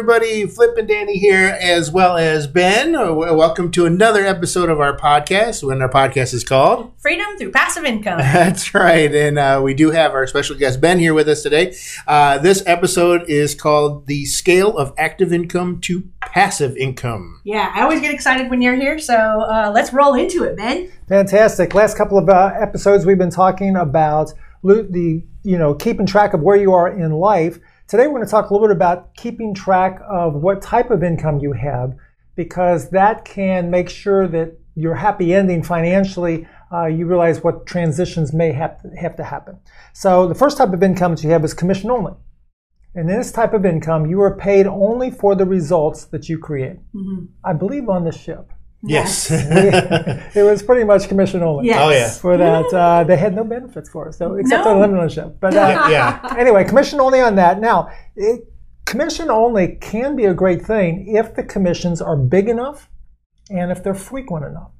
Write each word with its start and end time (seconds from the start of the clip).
everybody. 0.00 0.46
Flip 0.46 0.78
and 0.78 0.88
Danny 0.88 1.18
here, 1.18 1.58
as 1.60 1.90
well 1.90 2.16
as 2.16 2.46
Ben. 2.46 2.96
Uh, 2.96 3.12
Welcome 3.12 3.70
to 3.72 3.84
another 3.84 4.24
episode 4.24 4.70
of 4.70 4.80
our 4.80 4.96
podcast. 4.96 5.62
When 5.62 5.82
our 5.82 5.90
podcast 5.90 6.32
is 6.32 6.42
called, 6.42 6.94
Freedom 6.96 7.26
through 7.36 7.50
passive 7.50 7.84
income. 7.84 8.16
that's 8.18 8.72
right, 8.72 9.14
and 9.14 9.38
uh, 9.38 9.60
we 9.62 9.74
do 9.74 9.90
have 9.90 10.12
our 10.12 10.26
special 10.26 10.56
guest 10.56 10.80
Ben 10.80 10.98
here 10.98 11.12
with 11.12 11.28
us 11.28 11.42
today. 11.42 11.76
Uh, 12.06 12.38
this 12.38 12.62
episode 12.64 13.28
is 13.28 13.54
called 13.54 14.06
"The 14.06 14.24
Scale 14.24 14.74
of 14.78 14.94
Active 14.96 15.34
Income 15.34 15.82
to 15.82 16.08
Passive 16.22 16.78
Income." 16.78 17.42
yeah, 17.44 17.70
I 17.74 17.82
always 17.82 18.00
get 18.00 18.14
excited 18.14 18.48
when 18.48 18.62
you're 18.62 18.76
here, 18.76 18.98
so 18.98 19.14
uh, 19.14 19.70
let's 19.74 19.92
roll 19.92 20.14
into 20.14 20.44
it, 20.44 20.56
Ben. 20.56 20.90
Fantastic. 21.10 21.74
Last 21.74 21.98
couple 21.98 22.16
of 22.16 22.26
uh, 22.30 22.52
episodes, 22.58 23.04
we've 23.04 23.18
been 23.18 23.28
talking 23.28 23.76
about 23.76 24.32
the, 24.62 25.22
you 25.42 25.58
know, 25.58 25.74
keeping 25.74 26.06
track 26.06 26.32
of 26.32 26.40
where 26.40 26.56
you 26.56 26.72
are 26.72 26.88
in 26.88 27.12
life. 27.12 27.58
Today, 27.90 28.06
we're 28.06 28.18
going 28.18 28.24
to 28.24 28.30
talk 28.30 28.50
a 28.50 28.52
little 28.52 28.68
bit 28.68 28.76
about 28.76 29.16
keeping 29.16 29.52
track 29.52 30.00
of 30.08 30.34
what 30.34 30.62
type 30.62 30.92
of 30.92 31.02
income 31.02 31.40
you 31.40 31.50
have, 31.54 31.96
because 32.36 32.88
that 32.90 33.24
can 33.24 33.68
make 33.68 33.90
sure 33.90 34.28
that 34.28 34.56
your 34.76 34.94
happy 34.94 35.34
ending 35.34 35.64
financially. 35.64 36.46
Uh, 36.72 36.86
you 36.86 37.04
realize 37.04 37.42
what 37.42 37.66
transitions 37.66 38.32
may 38.32 38.52
have 38.52 38.80
to, 38.80 38.90
have 38.90 39.16
to 39.16 39.24
happen. 39.24 39.58
So, 39.92 40.28
the 40.28 40.36
first 40.36 40.56
type 40.56 40.72
of 40.72 40.84
income 40.84 41.16
that 41.16 41.24
you 41.24 41.30
have 41.30 41.44
is 41.44 41.52
commission 41.52 41.90
only. 41.90 42.12
And 42.94 43.10
in 43.10 43.18
this 43.18 43.32
type 43.32 43.54
of 43.54 43.66
income, 43.66 44.06
you 44.06 44.22
are 44.22 44.36
paid 44.36 44.68
only 44.68 45.10
for 45.10 45.34
the 45.34 45.44
results 45.44 46.04
that 46.12 46.28
you 46.28 46.38
create. 46.38 46.76
I 47.44 47.54
believe 47.54 47.88
on 47.88 48.04
the 48.04 48.12
ship. 48.12 48.52
Yes. 48.82 49.30
it 49.30 50.42
was 50.42 50.62
pretty 50.62 50.84
much 50.84 51.08
commission 51.08 51.42
only. 51.42 51.66
Yes. 51.66 51.78
Oh, 51.80 51.90
yeah. 51.90 52.10
For 52.10 52.36
that, 52.36 52.72
uh, 52.72 53.04
they 53.04 53.16
had 53.16 53.34
no 53.34 53.44
benefits 53.44 53.90
for 53.90 54.08
us, 54.08 54.18
so 54.18 54.34
except 54.34 54.64
No. 54.64 54.70
for 54.70 54.74
the 54.74 54.80
limited 54.80 55.00
ownership. 55.00 55.36
But 55.40 55.54
uh, 55.54 55.88
yeah. 55.90 56.34
anyway, 56.38 56.64
commission 56.64 57.00
only 57.00 57.20
on 57.20 57.36
that. 57.36 57.60
Now, 57.60 57.90
it, 58.16 58.48
commission 58.86 59.30
only 59.30 59.76
can 59.80 60.16
be 60.16 60.24
a 60.24 60.34
great 60.34 60.62
thing 60.62 61.14
if 61.14 61.34
the 61.34 61.42
commissions 61.42 62.00
are 62.00 62.16
big 62.16 62.48
enough 62.48 62.88
and 63.50 63.70
if 63.70 63.82
they're 63.82 63.94
frequent 63.94 64.46
enough. 64.46 64.70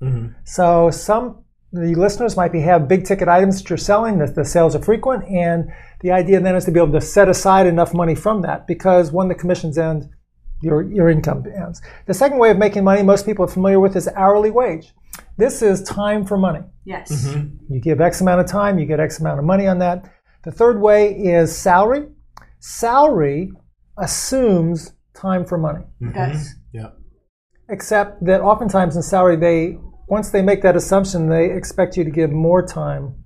So 0.44 0.90
some 0.90 1.44
the 1.72 1.94
listeners 1.94 2.36
might 2.36 2.50
be 2.52 2.60
have 2.62 2.88
big 2.88 3.04
ticket 3.04 3.28
items 3.28 3.58
that 3.58 3.70
you're 3.70 3.76
selling 3.76 4.18
that 4.18 4.34
the 4.34 4.44
sales 4.44 4.74
are 4.74 4.82
frequent, 4.82 5.24
and 5.28 5.70
the 6.00 6.10
idea 6.10 6.40
then 6.40 6.56
is 6.56 6.64
to 6.64 6.72
be 6.72 6.80
able 6.80 6.92
to 6.92 7.00
set 7.00 7.28
aside 7.28 7.66
enough 7.66 7.94
money 7.94 8.14
from 8.14 8.42
that 8.42 8.66
because 8.66 9.12
when 9.12 9.28
the 9.28 9.34
commissions 9.34 9.78
end, 9.78 10.08
your, 10.62 10.82
your 10.82 11.08
income 11.08 11.44
ends. 11.56 11.80
The 12.06 12.14
second 12.14 12.38
way 12.38 12.50
of 12.50 12.58
making 12.58 12.84
money 12.84 13.02
most 13.02 13.26
people 13.26 13.44
are 13.44 13.48
familiar 13.48 13.80
with 13.80 13.96
is 13.96 14.08
hourly 14.08 14.50
wage. 14.50 14.92
This 15.36 15.62
is 15.62 15.82
time 15.82 16.24
for 16.26 16.36
money. 16.36 16.60
Yes. 16.84 17.10
Mm-hmm. 17.10 17.74
You 17.74 17.80
give 17.80 18.00
X 18.00 18.20
amount 18.20 18.40
of 18.40 18.46
time, 18.46 18.78
you 18.78 18.86
get 18.86 19.00
X 19.00 19.20
amount 19.20 19.38
of 19.38 19.44
money 19.44 19.66
on 19.66 19.78
that. 19.78 20.10
The 20.44 20.52
third 20.52 20.80
way 20.80 21.12
is 21.12 21.54
salary. 21.56 22.08
Salary 22.58 23.52
assumes 23.98 24.92
time 25.14 25.44
for 25.44 25.58
money, 25.58 25.84
mm-hmm. 26.00 26.08
It 26.08 26.14
does. 26.14 26.54
Yeah. 26.72 26.90
except 27.68 28.24
that 28.24 28.40
oftentimes 28.40 28.96
in 28.96 29.02
salary, 29.02 29.36
they 29.36 29.78
once 30.08 30.30
they 30.30 30.42
make 30.42 30.62
that 30.62 30.76
assumption, 30.76 31.28
they 31.28 31.50
expect 31.52 31.96
you 31.96 32.04
to 32.04 32.10
give 32.10 32.30
more 32.30 32.66
time 32.66 33.19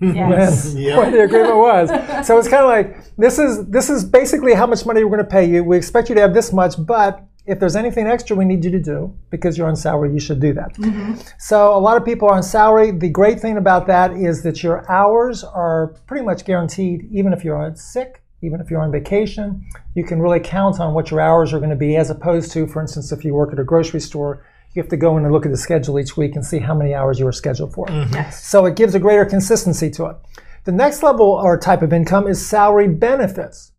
Yes. 0.00 0.72
than 0.74 0.96
what 0.96 1.12
the 1.12 1.22
agreement 1.22 1.56
was. 1.56 1.88
So 2.26 2.38
it's 2.38 2.48
kind 2.48 2.62
of 2.62 2.68
like 2.68 3.16
this 3.16 3.38
is 3.38 3.66
this 3.66 3.90
is 3.90 4.04
basically 4.04 4.54
how 4.54 4.66
much 4.66 4.84
money 4.84 5.04
we're 5.04 5.10
going 5.10 5.24
to 5.24 5.30
pay 5.30 5.48
you. 5.48 5.64
We 5.64 5.76
expect 5.76 6.08
you 6.08 6.14
to 6.16 6.20
have 6.20 6.34
this 6.34 6.52
much, 6.52 6.74
but 6.78 7.24
if 7.48 7.58
there's 7.58 7.76
anything 7.76 8.06
extra 8.06 8.36
we 8.36 8.44
need 8.44 8.62
you 8.62 8.70
to 8.70 8.78
do 8.78 9.16
because 9.30 9.56
you're 9.56 9.68
on 9.68 9.76
salary, 9.76 10.12
you 10.12 10.20
should 10.20 10.38
do 10.38 10.52
that. 10.52 10.74
Mm-hmm. 10.74 11.14
So 11.38 11.74
a 11.74 11.80
lot 11.80 11.96
of 11.96 12.04
people 12.04 12.28
are 12.28 12.34
on 12.34 12.42
salary. 12.42 12.90
The 12.90 13.08
great 13.08 13.40
thing 13.40 13.56
about 13.56 13.86
that 13.86 14.12
is 14.12 14.42
that 14.42 14.62
your 14.62 14.88
hours 14.90 15.44
are 15.44 15.94
pretty 16.06 16.24
much 16.24 16.44
guaranteed, 16.44 17.08
even 17.10 17.32
if 17.32 17.44
you're 17.44 17.56
on 17.56 17.76
sick. 17.76 18.22
Even 18.40 18.60
if 18.60 18.70
you're 18.70 18.80
on 18.80 18.92
vacation, 18.92 19.66
you 19.96 20.04
can 20.04 20.22
really 20.22 20.38
count 20.38 20.78
on 20.78 20.94
what 20.94 21.10
your 21.10 21.20
hours 21.20 21.52
are 21.52 21.58
going 21.58 21.70
to 21.70 21.74
be, 21.76 21.96
as 21.96 22.08
opposed 22.08 22.52
to, 22.52 22.68
for 22.68 22.80
instance, 22.80 23.10
if 23.10 23.24
you 23.24 23.34
work 23.34 23.52
at 23.52 23.58
a 23.58 23.64
grocery 23.64 23.98
store, 23.98 24.44
you 24.74 24.82
have 24.82 24.90
to 24.90 24.96
go 24.96 25.16
in 25.16 25.24
and 25.24 25.32
look 25.32 25.46
at 25.46 25.52
the 25.52 25.58
schedule 25.58 25.98
each 25.98 26.16
week 26.16 26.34
and 26.36 26.44
see 26.44 26.58
how 26.58 26.74
many 26.74 26.94
hours 26.94 27.18
you 27.18 27.24
were 27.24 27.32
scheduled 27.32 27.72
for. 27.74 27.86
Yes. 27.90 28.44
So 28.46 28.66
it 28.66 28.76
gives 28.76 28.94
a 28.94 28.98
greater 28.98 29.24
consistency 29.24 29.90
to 29.90 30.06
it. 30.06 30.16
The 30.64 30.72
next 30.72 31.02
level 31.02 31.26
or 31.26 31.58
type 31.58 31.82
of 31.82 31.92
income 31.92 32.26
is 32.28 32.46
salary 32.46 32.88
benefits. 32.88 33.72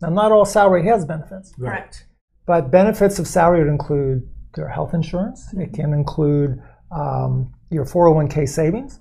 Now, 0.00 0.08
not 0.08 0.32
all 0.32 0.44
salary 0.44 0.84
has 0.86 1.04
benefits, 1.04 1.52
Correct. 1.54 2.06
but 2.46 2.70
benefits 2.70 3.18
of 3.18 3.26
salary 3.28 3.60
would 3.60 3.68
include 3.70 4.28
their 4.54 4.68
health 4.68 4.94
insurance. 4.94 5.52
It 5.54 5.72
can 5.72 5.92
include 5.92 6.60
um, 6.90 7.52
your 7.70 7.84
401k 7.84 8.48
savings, 8.48 8.98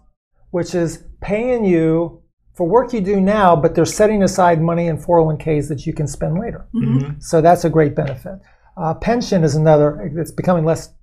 which 0.52 0.76
is 0.76 1.04
paying 1.22 1.66
you 1.66 2.22
for 2.54 2.68
work 2.68 2.94
you 2.94 3.02
do 3.02 3.20
now, 3.20 3.56
but 3.56 3.74
they're 3.74 3.86
setting 3.86 4.24
aside 4.24 4.62
money 4.62 4.88
in 4.88 4.98
401ks 4.98 5.70
that 5.70 5.86
you 5.88 5.94
can 5.94 6.08
spend 6.08 6.38
later. 6.38 6.68
So 7.20 7.42
that's 7.42 7.64
a 7.66 7.70
great 7.70 7.96
benefit. 7.96 8.40
Uh, 8.78 8.94
pension 8.94 9.44
is 9.44 9.56
another, 9.56 10.12
it's 10.16 10.32
becoming 10.32 10.66
less 10.66 10.94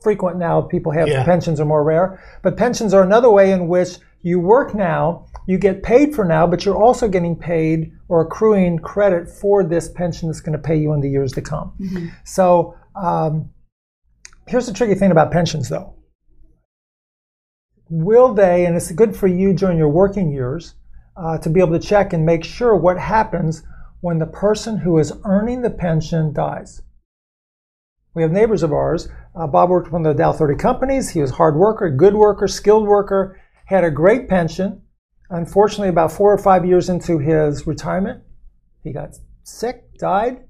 frequent 0.00 0.38
now. 0.38 0.60
People 0.60 0.92
have 0.92 1.08
Yeah. 1.08 1.24
pensions 1.24 1.60
are 1.60 1.64
more 1.64 1.82
rare, 1.82 2.20
but 2.42 2.56
pensions 2.56 2.94
are 2.94 3.02
another 3.02 3.30
way 3.30 3.52
in 3.52 3.68
which 3.68 3.98
you 4.22 4.40
work 4.40 4.74
now, 4.74 5.24
you 5.46 5.58
get 5.58 5.82
paid 5.82 6.14
for 6.14 6.24
now, 6.24 6.46
but 6.46 6.64
you're 6.64 6.76
also 6.76 7.06
getting 7.08 7.36
paid 7.36 7.92
or 8.08 8.20
accruing 8.20 8.78
credit 8.78 9.28
for 9.28 9.62
this 9.62 9.88
pension 9.88 10.28
that's 10.28 10.40
going 10.40 10.56
to 10.56 10.62
pay 10.62 10.76
you 10.76 10.92
in 10.92 11.00
the 11.00 11.08
years 11.08 11.32
to 11.32 11.40
come. 11.40 11.72
So 12.24 12.74
um, 12.96 13.50
here's 14.46 14.66
the 14.66 14.72
tricky 14.72 14.94
thing 14.94 15.12
about 15.12 15.30
pensions, 15.30 15.68
though. 15.68 15.94
Will 17.88 18.34
they, 18.34 18.66
and 18.66 18.74
it's 18.74 18.90
good 18.90 19.14
for 19.14 19.28
you 19.28 19.52
during 19.52 19.78
your 19.78 19.88
working 19.90 20.32
years, 20.32 20.74
uh, 21.16 21.38
to 21.38 21.48
be 21.48 21.60
able 21.60 21.78
to 21.78 21.86
check 21.86 22.12
and 22.12 22.26
make 22.26 22.44
sure 22.44 22.76
what 22.76 22.98
happens 22.98 23.62
when 24.00 24.18
the 24.18 24.26
person 24.26 24.78
who 24.78 24.98
is 24.98 25.12
earning 25.24 25.62
the 25.62 25.70
pension 25.70 26.32
dies. 26.32 26.82
We 28.16 28.22
have 28.22 28.32
neighbors 28.32 28.62
of 28.62 28.72
ours. 28.72 29.08
Uh, 29.38 29.46
Bob 29.46 29.68
worked 29.68 29.88
for 29.88 29.92
one 29.92 30.06
of 30.06 30.16
the 30.16 30.22
Dow 30.22 30.32
30 30.32 30.56
companies. 30.56 31.10
He 31.10 31.20
was 31.20 31.32
a 31.32 31.34
hard 31.34 31.54
worker, 31.54 31.90
good 31.90 32.14
worker, 32.14 32.48
skilled 32.48 32.86
worker, 32.88 33.38
had 33.66 33.84
a 33.84 33.90
great 33.90 34.26
pension. 34.26 34.80
Unfortunately, 35.28 35.88
about 35.88 36.10
four 36.10 36.32
or 36.32 36.38
five 36.38 36.64
years 36.64 36.88
into 36.88 37.18
his 37.18 37.66
retirement, 37.66 38.22
he 38.82 38.90
got 38.90 39.10
sick, 39.42 39.84
died. 39.98 40.44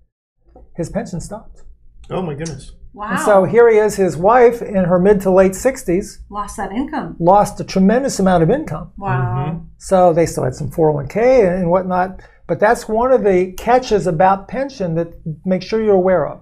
His 0.77 0.91
pension 0.91 1.21
stopped. 1.21 1.63
Oh 2.09 2.23
my 2.23 2.35
goodness. 2.35 2.71
Wow. 2.93 3.09
And 3.11 3.21
so 3.21 3.43
here 3.43 3.69
he 3.69 3.79
is, 3.79 3.97
his 3.97 4.17
wife 4.17 4.63
in 4.63 4.85
her 4.85 5.01
mid 5.01 5.21
to 5.23 5.33
late 5.33 5.53
60s, 5.53 6.19
Lost 6.31 6.57
that 6.59 6.71
income. 6.71 7.17
lost 7.19 7.59
a 7.61 7.65
tremendous 7.65 8.21
amount 8.21 8.45
of 8.45 8.51
income. 8.51 8.93
Wow. 8.97 9.67
So 9.79 10.13
they 10.13 10.25
still 10.27 10.45
had 10.45 10.55
some 10.55 10.71
401k 10.71 11.59
and 11.59 11.69
whatnot. 11.69 12.21
But 12.47 12.61
that's 12.61 12.89
one 12.89 13.13
of 13.13 13.25
the 13.25 13.53
catches 13.53 14.07
about 14.07 14.49
pension 14.49 14.95
that 14.95 15.15
make 15.45 15.63
sure 15.63 15.83
you're 15.83 15.95
aware 15.95 16.27
of. 16.27 16.41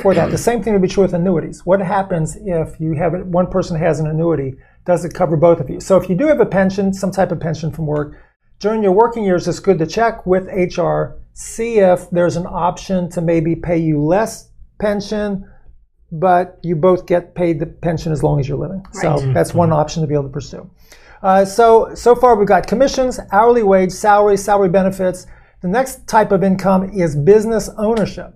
For 0.00 0.14
that, 0.14 0.30
the 0.30 0.38
same 0.38 0.62
thing 0.62 0.72
would 0.72 0.82
be 0.82 0.88
true 0.88 1.02
with 1.02 1.12
annuities. 1.12 1.66
What 1.66 1.80
happens 1.80 2.36
if 2.36 2.78
you 2.80 2.94
have 2.94 3.12
one 3.26 3.48
person 3.48 3.76
has 3.76 4.00
an 4.00 4.06
annuity? 4.06 4.54
Does 4.86 5.04
it 5.04 5.12
cover 5.12 5.36
both 5.36 5.60
of 5.60 5.68
you? 5.68 5.80
So 5.80 5.96
if 5.96 6.08
you 6.08 6.14
do 6.14 6.26
have 6.28 6.40
a 6.40 6.46
pension, 6.46 6.94
some 6.94 7.10
type 7.10 7.32
of 7.32 7.40
pension 7.40 7.70
from 7.70 7.86
work, 7.86 8.16
during 8.60 8.82
your 8.82 8.92
working 8.92 9.24
years, 9.24 9.48
it's 9.48 9.58
good 9.58 9.78
to 9.78 9.86
check 9.86 10.24
with 10.26 10.46
HR, 10.46 11.16
see 11.32 11.78
if 11.78 12.08
there's 12.10 12.36
an 12.36 12.46
option 12.46 13.10
to 13.10 13.20
maybe 13.20 13.56
pay 13.56 13.78
you 13.78 14.02
less 14.02 14.50
pension, 14.78 15.50
but 16.12 16.58
you 16.62 16.76
both 16.76 17.06
get 17.06 17.34
paid 17.34 17.58
the 17.60 17.66
pension 17.66 18.12
as 18.12 18.22
long 18.22 18.40
as 18.40 18.48
you're 18.48 18.58
living. 18.58 18.84
So 18.92 19.16
Right. 19.16 19.34
that's 19.34 19.54
one 19.54 19.72
option 19.72 20.02
to 20.02 20.06
be 20.06 20.14
able 20.14 20.24
to 20.24 20.30
pursue. 20.30 20.68
Uh, 21.22 21.44
so 21.44 21.90
so 21.94 22.14
far 22.14 22.34
we've 22.36 22.48
got 22.48 22.66
commissions, 22.66 23.20
hourly 23.32 23.62
wage, 23.62 23.92
salary, 23.92 24.36
salary 24.36 24.70
benefits. 24.70 25.26
The 25.62 25.68
next 25.68 26.06
type 26.06 26.32
of 26.32 26.42
income 26.42 26.90
is 26.90 27.14
business 27.14 27.68
ownership. 27.76 28.34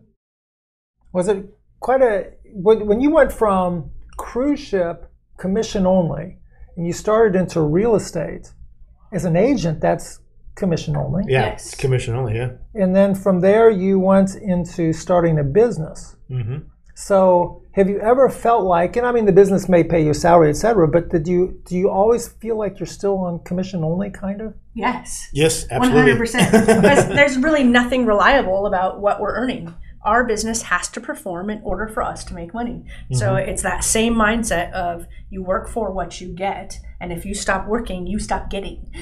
Was 1.12 1.28
it 1.28 1.46
quite 1.80 2.02
a 2.02 2.32
when 2.44 2.86
when 2.86 3.00
you 3.00 3.10
went 3.10 3.32
from 3.32 3.90
cruise 4.16 4.60
ship 4.60 5.10
commission 5.38 5.87
only 5.87 6.38
and 6.76 6.87
you 6.87 6.93
started 6.93 7.38
into 7.38 7.60
real 7.60 7.94
estate 7.94 8.52
as 9.12 9.25
an 9.25 9.37
agent? 9.37 9.81
That's 9.81 10.20
commission 10.54 10.96
only. 10.96 11.25
Yeah. 11.26 11.46
Yes. 11.46 11.75
Commission 11.75 12.14
only. 12.14 12.37
Yeah. 12.37 12.52
And 12.75 12.94
then 12.94 13.14
from 13.14 13.40
there, 13.40 13.70
you 13.70 13.99
went 13.99 14.34
into 14.34 14.93
starting 14.93 15.38
a 15.38 15.44
business. 15.44 16.16
Mm-hmm. 16.31 16.58
So, 16.94 17.62
have 17.73 17.88
you 17.88 17.99
ever 17.99 18.29
felt 18.29 18.64
like, 18.64 18.96
and 18.96 19.05
I 19.05 19.11
mean, 19.11 19.25
the 19.25 19.32
business 19.32 19.69
may 19.69 19.82
pay 19.82 20.05
you 20.05 20.11
a 20.11 20.14
salary, 20.14 20.49
et 20.49 20.56
cetera, 20.56 20.87
but 20.87 21.11
did 21.11 21.26
you 21.26 21.61
do 21.64 21.76
you 21.76 21.91
always 21.91 22.29
feel 22.29 22.56
like 22.56 22.79
you're 22.79 22.87
still 22.87 23.19
on 23.19 23.41
commission 23.41 23.82
only, 23.82 24.11
kind 24.11 24.41
of? 24.41 24.55
Yes. 24.75 25.29
Yes, 25.32 25.67
absolutely. 25.70 26.00
hundred 26.00 26.19
percent. 26.19 26.52
Because 26.52 27.08
there's 27.08 27.37
really 27.37 27.64
nothing 27.64 28.06
reliable 28.06 28.67
about 28.67 29.00
what 29.00 29.20
we're 29.20 29.35
earning. 29.35 29.75
Our 30.05 30.23
business 30.23 30.62
has 30.62 30.88
to 30.91 31.00
perform 31.00 31.50
in 31.50 31.62
order 31.62 31.88
for 31.88 32.02
us 32.02 32.25
to 32.25 32.35
make 32.35 32.52
money. 32.52 32.85
So 33.12 33.31
mm-hmm. 33.31 33.49
it's 33.49 33.62
that 33.62 33.82
same 33.82 34.14
mindset 34.14 34.70
of 34.73 35.06
you 35.31 35.43
work 35.43 35.69
for 35.69 35.90
what 35.90 36.20
you 36.20 36.29
get, 36.29 36.79
and 37.00 37.11
if 37.11 37.25
you 37.25 37.35
stop 37.35 37.67
working, 37.67 38.06
you 38.06 38.20
stop 38.20 38.50
getting. 38.50 38.93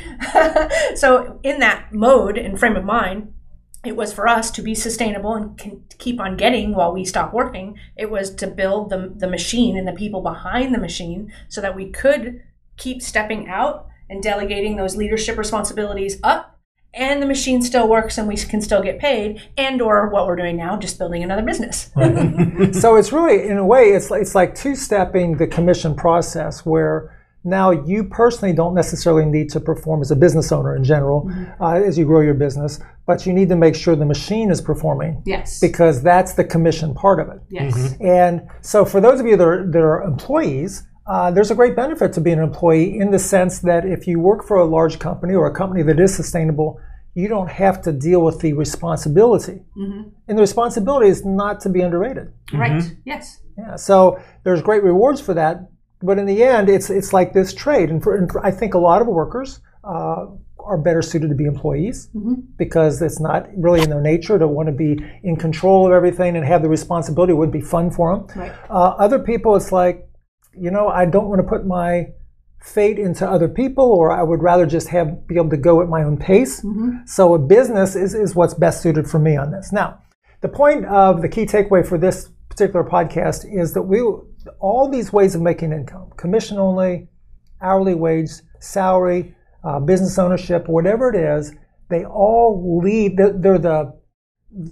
so 0.95 1.41
in 1.43 1.59
that 1.59 1.93
mode 1.93 2.39
and 2.39 2.59
frame 2.59 2.77
of 2.77 2.85
mind, 2.85 3.35
it 3.85 3.97
was 3.97 4.13
for 4.13 4.29
us 4.29 4.51
to 4.53 4.63
be 4.63 4.75
sustainable 4.75 5.35
and 5.35 5.59
can 5.59 5.85
keep 5.99 6.21
on 6.21 6.37
getting 6.37 6.75
while 6.75 6.93
we 6.93 7.05
stop 7.05 7.33
working. 7.33 7.79
It 7.97 8.11
was 8.11 8.35
to 8.37 8.47
build 8.47 8.91
the, 8.91 9.13
the 9.17 9.29
machine 9.29 9.77
and 9.77 9.89
the 9.89 9.93
people 9.93 10.21
behind 10.21 10.75
the 10.75 10.79
machine 10.79 11.33
so 11.49 11.61
that 11.61 11.75
we 11.75 11.91
could 11.91 12.43
keep 12.77 13.03
stepping 13.03 13.49
out 13.49 13.89
and 14.09 14.23
delegating 14.23 14.77
those 14.77 14.97
leadership 14.97 15.37
responsibilities 15.37 16.19
up 16.23 16.61
and 16.95 17.23
the 17.23 17.27
machine 17.27 17.63
still 17.63 17.89
works 17.89 18.19
and 18.19 18.29
we 18.29 18.37
can 18.37 18.61
still 18.61 18.83
get 18.83 18.99
paid 18.99 19.41
and 19.57 19.81
or 19.81 20.09
what 20.11 20.27
we're 20.27 20.37
doing 20.37 20.57
now 20.57 20.77
just 20.77 20.99
building 20.99 21.23
another 21.23 21.43
business 21.43 21.91
so 22.79 22.97
it's 22.97 23.13
really 23.13 23.49
in 23.49 23.57
a 23.57 23.65
way 23.65 23.85
it's 23.93 24.11
it's 24.11 24.35
like 24.35 24.55
two-stepping 24.55 25.39
the 25.39 25.47
commission 25.47 25.95
process 25.95 26.67
where 26.67 27.22
now 27.45 27.71
you 27.71 28.05
personally 28.05 28.55
don't 28.55 28.75
necessarily 28.75 29.25
need 29.25 29.51
to 29.51 29.61
perform 29.61 30.01
as 30.01 30.11
a 30.11 30.17
business 30.17 30.53
owner 30.53 30.77
in 30.77 30.85
general 30.85 31.23
mm-hmm. 31.23 31.63
uh, 31.63 31.75
as 31.75 31.99
you 31.99 32.05
grow 32.05 32.21
your 32.21 32.35
business 32.35 32.81
but 33.07 33.27
you 33.27 33.33
need 33.33 33.49
to 33.49 33.57
make 33.57 33.75
sure 33.75 33.97
the 33.97 34.05
machine 34.07 34.51
is 34.51 34.61
performing 34.61 35.23
yes 35.27 35.61
because 35.61 36.03
that's 36.03 36.35
the 36.35 36.45
commission 36.45 36.95
part 36.95 37.19
of 37.21 37.29
it 37.29 37.41
yes 37.49 37.75
mm-hmm. 37.77 38.07
and 38.07 38.49
so 38.61 38.85
for 38.85 39.01
those 39.01 39.21
of 39.21 39.27
you 39.27 39.37
that 39.37 39.47
are, 39.47 39.67
that 39.71 39.83
are 39.83 40.03
employees 40.03 40.85
uh, 41.07 41.31
there's 41.31 41.51
a 41.51 41.55
great 41.55 41.75
benefit 41.75 42.13
to 42.13 42.21
being 42.21 42.39
an 42.39 42.45
employee 42.45 42.99
in 42.99 43.11
the 43.11 43.19
sense 43.19 43.59
that 43.61 43.85
if 43.85 44.07
you 44.07 44.21
work 44.21 44.47
for 44.47 44.57
a 44.57 44.65
large 44.65 44.99
company 44.99 45.35
or 45.35 45.47
a 45.47 45.55
company 45.55 45.83
that 45.83 45.99
is 45.99 46.15
sustainable, 46.15 46.79
you 47.15 47.29
don't 47.29 47.51
have 47.51 47.83
to 47.83 47.93
deal 47.93 48.23
with 48.23 48.41
the 48.41 48.53
responsibility. 48.53 49.63
Mm-hmm. 49.77 50.09
And 50.29 50.39
the 50.39 50.43
responsibility 50.43 51.09
is 51.09 51.25
not 51.25 51.61
to 51.61 51.69
be 51.69 51.81
underrated. 51.81 52.33
Right. 52.53 52.73
Mm-hmm. 52.73 52.95
Yes. 53.05 53.41
Yeah. 53.59 53.77
So 53.77 54.21
there's 54.45 54.63
great 54.63 54.83
rewards 54.83 55.21
for 55.21 55.35
that, 55.35 55.69
but 56.03 56.19
in 56.19 56.27
the 56.27 56.43
end, 56.43 56.69
it's 56.69 56.91
it's 56.91 57.13
like 57.13 57.33
this 57.33 57.55
trade, 57.55 57.91
and, 57.91 58.03
for, 58.03 58.17
and 58.17 58.31
for, 58.31 58.45
I 58.45 58.51
think 58.51 58.75
a 58.75 58.79
lot 58.79 59.01
of 59.01 59.09
workers. 59.09 59.61
Uh, 59.85 60.27
are 60.65 60.79
better 60.79 61.03
suited 61.03 61.29
to 61.29 61.35
be 61.35 61.45
employees 61.45 62.09
mm-hmm. 62.15 62.35
because 62.57 63.03
it's 63.03 63.19
not 63.19 63.49
really 63.57 63.83
in 63.83 63.91
their 63.91 64.01
nature 64.01 64.39
to 64.39 64.47
want 64.47 64.69
to 64.69 64.73
be 64.73 64.97
in 65.25 65.35
control 65.35 65.89
of 65.89 65.93
everything 65.93 66.37
and 66.37 66.47
have 66.47 66.63
the 66.63 66.69
responsibility. 66.69 67.33
It 67.33 67.35
wouldn't 67.35 67.53
be 67.53 67.61
fun 67.61 67.91
for 67.91 68.15
them. 68.15 68.41
Right. 68.41 68.53
Uh, 68.71 68.95
other 68.97 69.19
people, 69.19 69.57
it's 69.57 69.73
like 69.73 70.09
you 70.59 70.71
know, 70.71 70.89
I 70.89 71.07
don't 71.07 71.29
want 71.29 71.41
to 71.41 71.49
put 71.49 71.67
my 71.67 72.09
fate 72.61 72.99
into 72.99 73.29
other 73.29 73.49
people, 73.49 73.85
or 73.85 74.13
I 74.13 74.23
would 74.23 74.43
rather 74.43 74.67
just 74.67 74.89
have 74.89 75.27
be 75.27 75.37
able 75.37 75.51
to 75.51 75.57
go 75.57 75.83
at 75.83 75.89
my 75.89 76.03
own 76.05 76.17
pace. 76.17 76.61
Mm-hmm. 76.61 76.99
So 77.07 77.35
a 77.35 77.39
business 77.39 77.97
is, 77.97 78.15
is 78.15 78.35
what's 78.35 78.55
best 78.55 78.83
suited 78.83 79.09
for 79.09 79.19
me 79.19 79.37
on 79.37 79.51
this. 79.51 79.73
Now, 79.73 80.01
the 80.41 80.49
point 80.49 80.85
of 80.87 81.23
the 81.23 81.29
key 81.29 81.47
takeaway 81.47 81.87
for 81.87 81.99
this 81.99 82.29
particular 82.49 82.85
podcast 82.85 83.45
is 83.51 83.73
that 83.75 83.83
we 83.83 83.99
all 84.61 84.89
these 84.89 85.13
ways 85.13 85.35
of 85.35 85.43
making 85.43 85.73
income, 85.73 86.11
commission 86.17 86.59
only, 86.59 87.09
hourly 87.61 87.95
wage, 87.95 88.31
salary, 88.61 89.35
uh, 89.65 89.81
business 89.81 90.19
ownership, 90.19 90.69
whatever 90.69 91.13
it 91.13 91.17
is, 91.17 91.55
they 91.89 92.05
all 92.05 92.81
lead. 92.83 93.17
They're, 93.17 93.33
they're 93.33 93.59
the 93.59 94.01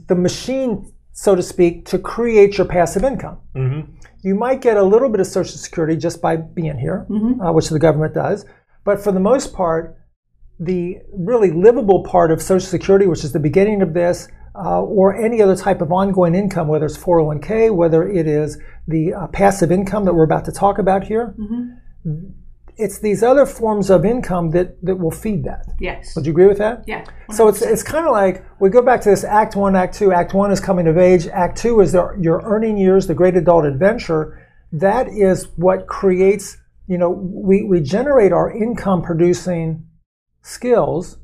the 0.08 0.14
machine, 0.14 0.92
so 1.12 1.34
to 1.34 1.42
speak, 1.42 1.86
to 1.86 1.98
create 1.98 2.58
your 2.58 2.66
passive 2.66 3.04
income. 3.04 3.38
Mm-hmm. 3.54 3.92
You 4.22 4.34
might 4.34 4.60
get 4.60 4.76
a 4.76 4.82
little 4.82 5.08
bit 5.08 5.20
of 5.20 5.26
Social 5.26 5.56
Security 5.56 5.96
just 5.96 6.20
by 6.20 6.36
being 6.36 6.78
here, 6.78 7.06
mm-hmm. 7.08 7.40
uh, 7.40 7.52
which 7.52 7.68
the 7.68 7.78
government 7.78 8.14
does. 8.14 8.44
But 8.84 9.02
for 9.02 9.12
the 9.12 9.20
most 9.20 9.54
part, 9.54 9.96
the 10.58 10.98
really 11.14 11.50
livable 11.50 12.02
part 12.04 12.30
of 12.30 12.42
Social 12.42 12.68
Security, 12.68 13.06
which 13.06 13.24
is 13.24 13.32
the 13.32 13.40
beginning 13.40 13.80
of 13.80 13.94
this, 13.94 14.28
uh, 14.62 14.82
or 14.82 15.16
any 15.16 15.40
other 15.40 15.56
type 15.56 15.80
of 15.80 15.90
ongoing 15.90 16.34
income, 16.34 16.68
whether 16.68 16.86
it's 16.86 16.98
401k, 16.98 17.74
whether 17.74 18.08
it 18.08 18.26
is 18.26 18.58
the 18.86 19.14
uh, 19.14 19.26
passive 19.28 19.72
income 19.72 20.04
that 20.04 20.14
we're 20.14 20.24
about 20.24 20.44
to 20.44 20.52
talk 20.52 20.78
about 20.78 21.04
here, 21.04 21.34
mm-hmm 21.38 22.30
it's 22.80 22.98
these 22.98 23.22
other 23.22 23.44
forms 23.46 23.90
of 23.90 24.04
income 24.04 24.50
that, 24.50 24.82
that 24.84 24.96
will 24.96 25.10
feed 25.10 25.44
that. 25.44 25.66
Yes. 25.78 26.16
Would 26.16 26.26
you 26.26 26.32
agree 26.32 26.46
with 26.46 26.58
that? 26.58 26.84
Yeah. 26.86 27.04
100%. 27.28 27.34
So 27.34 27.48
it's, 27.48 27.62
it's 27.62 27.82
kind 27.82 28.06
of 28.06 28.12
like 28.12 28.44
we 28.58 28.70
go 28.70 28.82
back 28.82 29.02
to 29.02 29.10
this 29.10 29.22
Act 29.22 29.54
One, 29.54 29.76
Act 29.76 29.94
Two. 29.94 30.12
Act 30.12 30.34
One 30.34 30.50
is 30.50 30.60
coming 30.60 30.86
of 30.86 30.96
age. 30.96 31.26
Act 31.28 31.58
Two 31.58 31.80
is 31.80 31.92
the, 31.92 32.16
your 32.18 32.40
earning 32.42 32.78
years, 32.78 33.06
the 33.06 33.14
great 33.14 33.36
adult 33.36 33.66
adventure. 33.66 34.46
That 34.72 35.08
is 35.08 35.48
what 35.56 35.86
creates, 35.86 36.56
you 36.86 36.96
know, 36.96 37.10
we, 37.10 37.64
we 37.64 37.80
generate 37.80 38.32
our 38.32 38.50
income 38.50 39.02
producing 39.02 39.86
skills 40.42 41.18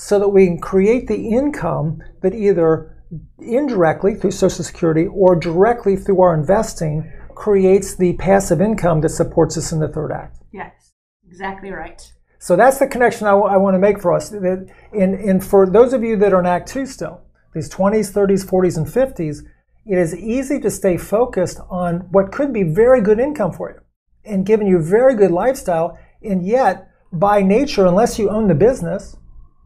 so 0.00 0.18
that 0.18 0.30
we 0.30 0.46
can 0.46 0.58
create 0.58 1.06
the 1.08 1.28
income 1.28 2.02
that 2.22 2.34
either 2.34 2.96
indirectly 3.38 4.14
through 4.14 4.30
Social 4.30 4.64
Security 4.64 5.06
or 5.06 5.36
directly 5.36 5.94
through 5.94 6.22
our 6.22 6.34
investing 6.34 7.12
creates 7.34 7.96
the 7.96 8.14
passive 8.14 8.62
income 8.62 9.02
that 9.02 9.10
supports 9.10 9.58
us 9.58 9.72
in 9.72 9.78
the 9.78 9.88
third 9.88 10.10
act. 10.10 10.38
Yes. 10.54 10.94
Exactly 11.28 11.70
right. 11.70 12.00
So 12.38 12.56
that's 12.56 12.78
the 12.78 12.86
connection 12.86 13.26
I, 13.26 13.32
w- 13.32 13.52
I 13.52 13.58
want 13.58 13.74
to 13.74 13.78
make 13.78 14.00
for 14.00 14.14
us. 14.14 14.30
And, 14.32 14.70
and 14.92 15.44
for 15.44 15.68
those 15.68 15.92
of 15.92 16.02
you 16.02 16.16
that 16.16 16.32
are 16.32 16.40
in 16.40 16.46
Act 16.46 16.68
2 16.68 16.86
still, 16.86 17.20
these 17.54 17.68
20s, 17.68 18.10
30s, 18.10 18.46
40s, 18.46 18.78
and 18.78 18.86
50s, 18.86 19.44
it 19.84 19.98
is 19.98 20.16
easy 20.16 20.58
to 20.60 20.70
stay 20.70 20.96
focused 20.96 21.60
on 21.68 22.08
what 22.10 22.32
could 22.32 22.54
be 22.54 22.62
very 22.62 23.02
good 23.02 23.20
income 23.20 23.52
for 23.52 23.70
you 23.70 23.80
and 24.24 24.46
giving 24.46 24.66
you 24.66 24.78
a 24.78 24.82
very 24.82 25.14
good 25.14 25.30
lifestyle. 25.30 25.98
And 26.22 26.42
yet, 26.46 26.88
by 27.12 27.42
nature, 27.42 27.84
unless 27.84 28.18
you 28.18 28.30
own 28.30 28.48
the 28.48 28.54
business 28.54 29.16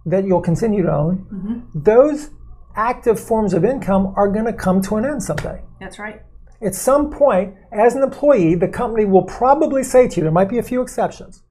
that 0.06 0.25
you'll 0.25 0.41
continue 0.41 0.83
to 0.83 0.93
own, 0.93 1.27
mm-hmm. 1.33 1.61
those 1.75 2.31
active 2.77 3.19
forms 3.19 3.55
of 3.55 3.65
income 3.65 4.12
are 4.17 4.29
going 4.29 4.45
to 4.45 4.53
come 4.53 4.83
to 4.83 4.97
an 4.97 5.05
end 5.05 5.23
someday. 5.23 5.62
That's 5.81 5.99
right. 5.99 6.23
At 6.61 6.75
some 6.75 7.11
point, 7.11 7.55
as 7.73 7.95
an 7.95 8.03
employee, 8.03 8.55
the 8.55 8.69
company 8.69 9.05
will 9.05 9.25
probably 9.25 9.83
say 9.83 10.09
to 10.09 10.17
you, 10.17 10.23
there 10.23 10.33
might 10.33 10.49
be 10.49 10.59
a 10.59 10.62
few 10.62 10.81
exceptions, 10.81 11.43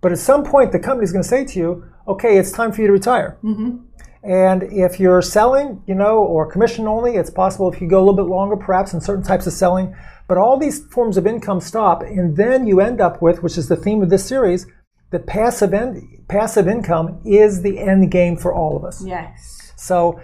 but 0.00 0.12
at 0.12 0.18
some 0.18 0.44
point, 0.44 0.72
the 0.72 0.78
company 0.78 1.04
is 1.04 1.12
going 1.12 1.22
to 1.22 1.28
say 1.28 1.44
to 1.44 1.58
you, 1.58 1.84
okay, 2.06 2.38
it's 2.38 2.52
time 2.52 2.72
for 2.72 2.80
you 2.80 2.86
to 2.86 2.92
retire. 2.92 3.38
Mm-hmm. 3.42 3.84
And 4.22 4.64
if 4.64 4.98
you're 4.98 5.22
selling, 5.22 5.82
you 5.86 5.94
know, 5.94 6.18
or 6.18 6.50
commission 6.50 6.88
only, 6.88 7.14
it's 7.14 7.30
possible 7.30 7.72
if 7.72 7.80
you 7.80 7.88
go 7.88 7.98
a 7.98 8.04
little 8.04 8.16
bit 8.16 8.26
longer, 8.26 8.56
perhaps 8.56 8.92
in 8.92 9.00
certain 9.00 9.24
types 9.24 9.46
of 9.46 9.52
selling. 9.52 9.94
But 10.26 10.38
all 10.38 10.58
these 10.58 10.84
forms 10.86 11.16
of 11.16 11.26
income 11.26 11.60
stop, 11.60 12.02
and 12.02 12.36
then 12.36 12.66
you 12.66 12.80
end 12.80 13.00
up 13.00 13.22
with, 13.22 13.42
which 13.42 13.56
is 13.56 13.68
the 13.68 13.76
theme 13.76 14.02
of 14.02 14.10
this 14.10 14.26
series, 14.26 14.66
that 15.10 15.26
passive 15.26 15.72
end, 15.72 16.24
passive 16.28 16.68
income 16.68 17.20
is 17.24 17.62
the 17.62 17.78
end 17.78 18.10
game 18.10 18.36
for 18.36 18.52
all 18.52 18.76
of 18.76 18.84
us. 18.84 19.04
Yes. 19.04 19.72
So, 19.76 20.20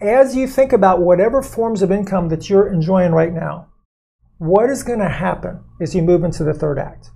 as 0.00 0.36
you 0.36 0.46
think 0.46 0.72
about 0.72 1.00
whatever 1.00 1.42
forms 1.42 1.82
of 1.82 1.90
income 1.90 2.28
that 2.28 2.50
you're 2.50 2.72
enjoying 2.72 3.12
right 3.12 3.32
now, 3.32 3.68
what 4.38 4.68
is 4.68 4.82
going 4.82 4.98
to 4.98 5.08
happen 5.08 5.60
as 5.80 5.94
you 5.94 6.02
move 6.02 6.22
into 6.22 6.44
the 6.44 6.52
third 6.52 6.78
act? 6.78 7.10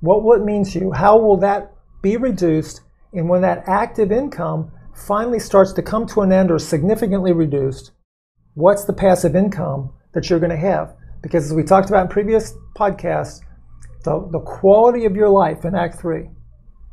What 0.00 0.22
will 0.22 0.32
it 0.32 0.44
mean 0.44 0.64
to 0.64 0.78
you? 0.78 0.92
How 0.92 1.18
will 1.18 1.36
that 1.38 1.74
be 2.02 2.16
reduced? 2.16 2.80
And 3.12 3.28
when 3.28 3.42
that 3.42 3.64
active 3.66 4.10
income 4.10 4.72
finally 4.94 5.38
starts 5.38 5.72
to 5.74 5.82
come 5.82 6.06
to 6.06 6.22
an 6.22 6.32
end 6.32 6.50
or 6.50 6.58
significantly 6.58 7.32
reduced, 7.32 7.92
what's 8.54 8.84
the 8.84 8.92
passive 8.92 9.36
income 9.36 9.92
that 10.14 10.28
you're 10.28 10.40
going 10.40 10.50
to 10.50 10.56
have? 10.56 10.94
Because 11.22 11.44
as 11.46 11.54
we 11.54 11.62
talked 11.62 11.88
about 11.88 12.06
in 12.06 12.08
previous 12.08 12.54
podcasts, 12.74 13.40
the, 14.02 14.28
the 14.30 14.40
quality 14.40 15.04
of 15.04 15.16
your 15.16 15.28
life 15.28 15.64
in 15.64 15.74
Act 15.74 16.00
3 16.00 16.28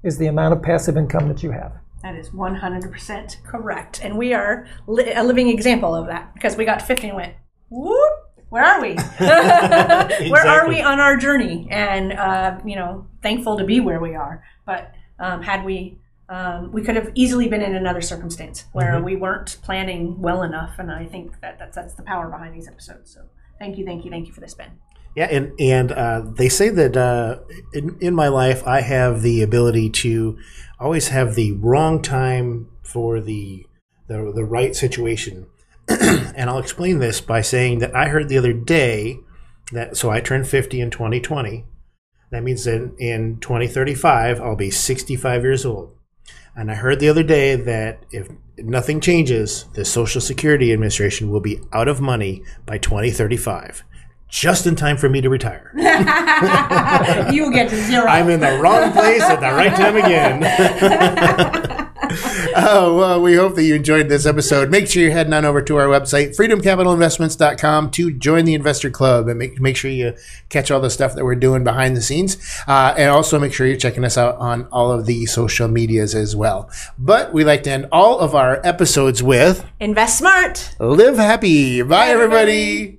is 0.03 0.17
the 0.17 0.27
amount 0.27 0.53
of 0.53 0.61
passive 0.61 0.97
income 0.97 1.27
that 1.27 1.43
you 1.43 1.51
have. 1.51 1.73
That 2.01 2.15
is 2.15 2.29
100% 2.29 3.43
correct. 3.43 3.99
And 4.01 4.17
we 4.17 4.33
are 4.33 4.65
li- 4.87 5.13
a 5.13 5.23
living 5.23 5.49
example 5.49 5.93
of 5.93 6.07
that 6.07 6.33
because 6.33 6.55
we 6.55 6.63
got 6.63 6.81
50 6.81 7.07
and 7.07 7.15
went, 7.15 7.35
whoop, 7.69 8.13
where 8.49 8.63
are 8.63 8.81
we? 8.81 8.91
exactly. 8.91 10.31
Where 10.31 10.47
are 10.47 10.67
we 10.67 10.81
on 10.81 10.99
our 10.99 11.17
journey? 11.17 11.67
And 11.69 12.13
uh, 12.13 12.59
you 12.65 12.75
know, 12.75 13.07
thankful 13.21 13.57
to 13.57 13.65
be 13.65 13.79
where 13.79 13.99
we 13.99 14.15
are. 14.15 14.43
But 14.65 14.93
um, 15.19 15.43
had 15.43 15.65
we, 15.65 15.99
um, 16.29 16.71
we 16.71 16.81
could 16.83 16.95
have 16.95 17.11
easily 17.15 17.47
been 17.47 17.61
in 17.61 17.75
another 17.75 18.01
circumstance 18.01 18.65
where 18.71 18.93
mm-hmm. 18.93 19.05
we 19.05 19.15
weren't 19.15 19.57
planning 19.61 20.21
well 20.21 20.41
enough. 20.43 20.79
And 20.79 20.91
I 20.91 21.05
think 21.05 21.41
that 21.41 21.59
that's, 21.59 21.75
that's 21.75 21.95
the 21.95 22.03
power 22.03 22.29
behind 22.29 22.55
these 22.55 22.67
episodes. 22.67 23.13
So 23.13 23.21
thank 23.59 23.77
you, 23.77 23.85
thank 23.85 24.05
you, 24.05 24.11
thank 24.11 24.27
you 24.27 24.33
for 24.33 24.39
this, 24.39 24.53
Ben. 24.53 24.71
Yeah, 25.15 25.25
and 25.25 25.53
and 25.59 25.91
uh, 25.91 26.21
they 26.25 26.49
say 26.49 26.69
that 26.69 26.95
uh, 26.95 27.39
in 27.73 27.97
in 27.99 28.15
my 28.15 28.27
life 28.27 28.65
I 28.65 28.81
have 28.81 29.21
the 29.21 29.41
ability 29.41 29.89
to 29.89 30.37
always 30.79 31.09
have 31.09 31.35
the 31.35 31.53
wrong 31.53 32.01
time 32.01 32.69
for 32.83 33.19
the 33.19 33.65
the, 34.07 34.31
the 34.33 34.45
right 34.45 34.75
situation. 34.75 35.47
and 35.89 36.49
I'll 36.49 36.59
explain 36.59 36.99
this 36.99 37.21
by 37.21 37.41
saying 37.41 37.79
that 37.79 37.95
I 37.95 38.09
heard 38.09 38.29
the 38.29 38.37
other 38.37 38.53
day 38.53 39.19
that 39.71 39.97
so 39.97 40.09
I 40.09 40.19
turned 40.19 40.47
50 40.47 40.79
in 40.79 40.91
2020. 40.91 41.65
That 42.31 42.43
means 42.43 42.63
that 42.65 42.95
in 42.99 43.39
2035 43.39 44.39
I'll 44.39 44.55
be 44.55 44.71
65 44.71 45.43
years 45.43 45.65
old. 45.65 45.95
And 46.55 46.69
I 46.69 46.75
heard 46.75 46.99
the 46.99 47.09
other 47.09 47.23
day 47.23 47.55
that 47.55 48.03
if 48.11 48.29
nothing 48.57 48.99
changes, 48.99 49.65
the 49.73 49.85
Social 49.85 50.21
Security 50.21 50.73
Administration 50.73 51.31
will 51.31 51.39
be 51.39 51.59
out 51.71 51.87
of 51.87 52.01
money 52.01 52.43
by 52.65 52.77
2035 52.77 53.83
just 54.29 54.65
in 54.65 54.75
time 54.75 54.95
for 54.95 55.09
me 55.09 55.21
to 55.21 55.29
retire. 55.29 55.71
you 57.31 57.51
get 57.51 57.69
to 57.69 57.75
zero. 57.83 58.05
I'm 58.05 58.29
in 58.29 58.39
the 58.39 58.59
wrong 58.59 58.91
place 58.91 59.21
at 59.23 59.39
the 59.39 59.51
right 59.51 59.75
time 59.75 59.97
again. 59.97 60.43
oh, 62.55 62.95
well, 62.97 63.21
we 63.21 63.35
hope 63.35 63.55
that 63.55 63.63
you 63.63 63.75
enjoyed 63.75 64.07
this 64.09 64.25
episode. 64.25 64.69
Make 64.69 64.87
sure 64.87 65.03
you're 65.03 65.11
heading 65.11 65.33
on 65.33 65.45
over 65.45 65.61
to 65.61 65.77
our 65.77 65.87
website, 65.87 66.35
freedomcapitalinvestments.com, 66.37 67.91
to 67.91 68.11
join 68.11 68.45
the 68.45 68.53
investor 68.53 68.89
club 68.89 69.27
and 69.27 69.37
make, 69.37 69.59
make 69.59 69.75
sure 69.75 69.91
you 69.91 70.13
catch 70.49 70.71
all 70.71 70.79
the 70.79 70.89
stuff 70.89 71.15
that 71.15 71.25
we're 71.25 71.35
doing 71.35 71.63
behind 71.63 71.97
the 71.97 72.01
scenes. 72.01 72.37
Uh, 72.67 72.93
and 72.97 73.09
also 73.09 73.39
make 73.39 73.53
sure 73.53 73.67
you're 73.67 73.77
checking 73.77 74.03
us 74.03 74.17
out 74.17 74.35
on 74.37 74.67
all 74.71 74.91
of 74.91 75.05
the 75.05 75.25
social 75.25 75.67
medias 75.67 76.15
as 76.15 76.35
well. 76.35 76.69
But 76.97 77.33
we 77.33 77.43
like 77.43 77.63
to 77.63 77.71
end 77.71 77.87
all 77.91 78.19
of 78.19 78.35
our 78.35 78.65
episodes 78.65 79.21
with 79.21 79.65
Invest 79.79 80.19
Smart, 80.19 80.75
Live 80.79 81.17
Happy. 81.17 81.81
Bye, 81.81 81.87
Bye 81.87 82.07
everybody. 82.09 82.98